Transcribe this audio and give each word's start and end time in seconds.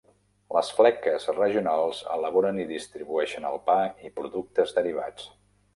Les 0.53 0.71
fleques 0.77 1.27
regionals 1.41 2.01
elaboren 2.15 2.59
i 2.65 2.67
distribueixen 2.73 3.49
el 3.53 3.63
pa 3.69 3.79
i 4.09 4.13
productes 4.19 4.77
derivats. 4.81 5.35